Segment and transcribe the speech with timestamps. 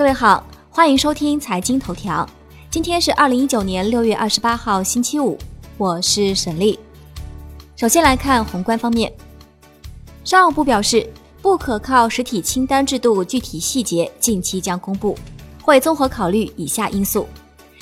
[0.00, 2.26] 各位好，欢迎收听财经头条。
[2.70, 5.36] 今天是二零一九年六月二十八号，星期五，
[5.76, 6.80] 我是沈丽。
[7.76, 9.12] 首先来看宏观方面，
[10.24, 11.06] 商务部表示，
[11.42, 15.14] 不可靠实体清单制度具体细节近期将公布，
[15.60, 17.28] 会综合考虑以下因素：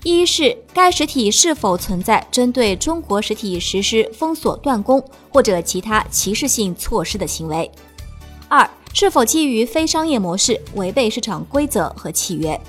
[0.02, 5.00] 一是该实体是否存在针对中国实体实施封锁、断供
[5.30, 7.70] 或者其他歧视性措施的行为；
[8.48, 8.68] 二。
[8.94, 12.60] 是否基于非商业模式违背市场规则和契约？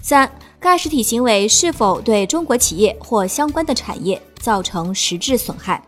[0.00, 5.82] 三、该实体行为是否对中国企业或相关的产业造成实质损害？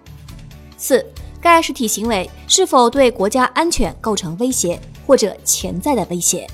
[0.76, 1.04] 四、
[1.40, 6.46] 该实体行为是否对国家安全构成威胁或者潜在的威胁？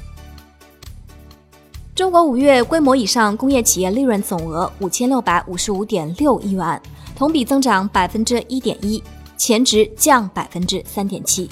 [1.97, 6.80] 中国五月规模以上工业企业利润总额五千六百五十五点六亿元，
[7.16, 9.02] 同比增长百分之一点一，
[9.36, 11.50] 前值降百分之三点七。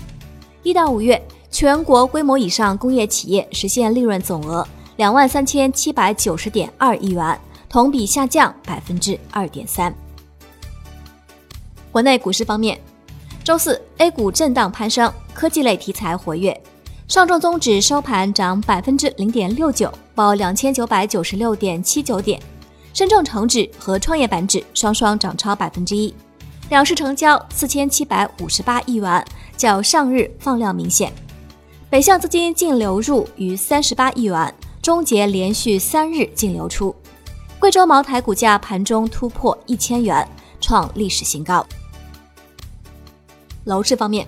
[0.62, 1.20] 一到五月。
[1.58, 4.62] 全国规模以上工业企业实现利润总额
[4.96, 9.90] 两万三千七百九十点二亿元，同比下降百分之二点三。
[11.90, 12.78] 国内股市方面，
[13.42, 16.54] 周四 A 股震荡攀升，科技类题材活跃，
[17.08, 22.38] 上证综指收盘涨百分之零点六九，报两千九百九十六点七九点；
[22.92, 26.14] 深证成指和创业板指双双涨超百分之一，
[26.68, 29.24] 两市成交四千七百五十八亿元，
[29.56, 31.10] 较上日放量明显。
[31.96, 36.94] 北向资金净流入逾三十八亿元，终结连续三日净流出。
[37.58, 40.28] 贵州茅台股价盘中突破一千元，
[40.60, 41.66] 创历史新高。
[43.64, 44.26] 楼市方面，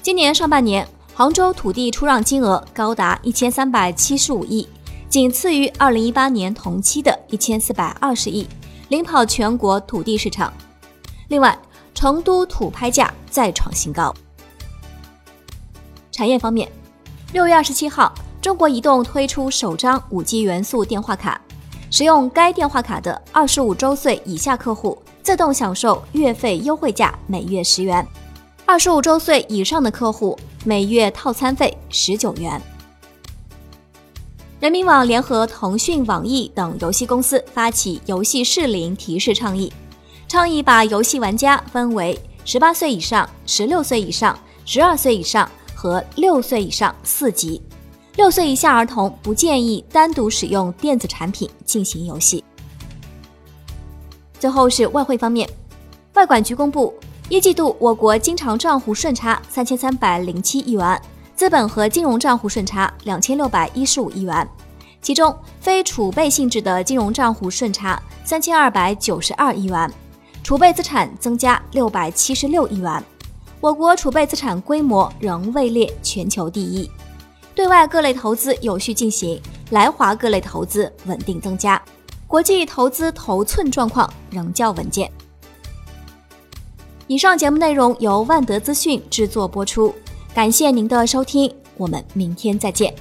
[0.00, 4.66] 今年上半年杭州土地出让金额高达一千三百七十五亿，
[5.10, 8.48] 仅次于二零一八年同期的一千四百二十亿，
[8.88, 10.50] 领跑全国土地市场。
[11.28, 11.58] 另外，
[11.92, 14.14] 成都土拍价再创新高。
[16.10, 16.66] 产业方面。
[17.32, 21.40] 六月二十七号，中国移动推出首张五 G 元素电话卡，
[21.90, 28.06] 使用该电话卡的二十五周岁以下客户自动享受月费优惠价每月十元，
[28.66, 32.60] 二十五周岁以上的客户每月套餐费十九元。
[34.60, 39.72] 人民网联合腾讯、网易等游戏公司发起游戏适龄提示倡议，
[40.28, 45.50] 倡议把游戏玩家分为十八岁以上、十六岁以上、十二岁以上。
[45.82, 47.60] 和六岁以上四级，
[48.14, 52.44] 六岁以下儿童不建议单独使用电子产品进行游戏。
[54.38, 55.48] 最后是外汇方面，
[56.14, 56.94] 外管局公布，
[57.28, 61.02] 一季度我国经常账户顺差三千三百零七亿元，
[61.34, 64.48] 资本和金融账户顺差两千六百一十五亿元，
[65.00, 69.92] 其中非储备性质的金融账户顺差三千二百九十二亿元，
[70.44, 73.02] 储备资产增加六百七十六亿元。
[73.62, 76.90] 我国储备资产规模仍位列全球第一，
[77.54, 79.40] 对外各类投资有序进行，
[79.70, 81.80] 来华各类投资稳定增加，
[82.26, 85.08] 国际投资头寸状况仍较稳健。
[87.06, 89.94] 以上节目内容由万德资讯制作播出，
[90.34, 92.92] 感谢您的收听，我们明天再见。